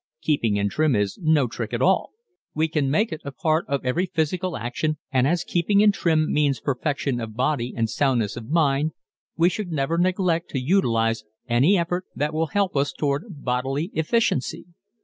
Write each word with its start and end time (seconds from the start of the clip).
Keeping 0.23 0.55
in 0.55 0.67
trim 0.67 0.95
is 0.95 1.19
no 1.21 1.45
trick 1.45 1.73
at 1.75 1.81
all. 1.83 2.13
We 2.55 2.67
can 2.67 2.89
make 2.89 3.11
it 3.11 3.21
a 3.23 3.31
part 3.31 3.65
of 3.67 3.85
every 3.85 4.07
physical 4.07 4.57
action 4.57 4.97
and 5.11 5.27
as 5.27 5.43
keeping 5.43 5.81
in 5.81 5.91
trim 5.91 6.33
means 6.33 6.59
perfection 6.59 7.21
of 7.21 7.35
body 7.35 7.75
and 7.77 7.87
soundness 7.87 8.35
of 8.35 8.49
mind 8.49 8.93
we 9.37 9.47
should 9.47 9.71
never 9.71 9.99
neglect 9.99 10.49
to 10.49 10.59
utilize 10.59 11.23
any 11.47 11.77
effort 11.77 12.05
that 12.15 12.33
will 12.33 12.47
help 12.47 12.75
us 12.75 12.91
toward 12.93 13.25
bodily 13.43 13.91
efficiency. 13.93 14.65